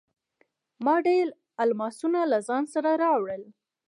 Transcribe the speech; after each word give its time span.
ما 0.85 0.95
ډیر 1.07 1.25
الماسونه 1.63 2.19
له 2.31 2.39
ځان 2.47 2.63
سره 2.73 2.89
راوړل. 3.03 3.43